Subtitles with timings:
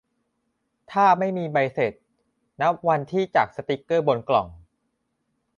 [0.91, 1.93] ถ้าไม่มีใบเสร็จ
[2.61, 4.47] นับวันที่จากสติ๊กเกอร์บนกล่อง